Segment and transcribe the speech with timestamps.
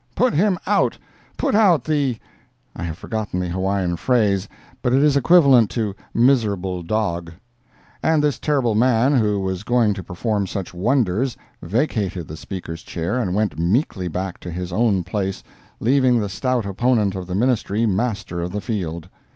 [0.15, 0.97] put him out!
[1.37, 2.17] put out the——!"
[2.75, 4.49] [I have forgotten the Hawaiian phrase,
[4.81, 7.31] but it is equivalent to "miserable dog."]
[8.01, 13.19] And this terrible man who was going to perform such wonders, vacated the Speaker's chair
[13.19, 15.43] and went meekly back to his own place,
[15.79, 19.07] leaving the stout opponent of the Ministry master of the field.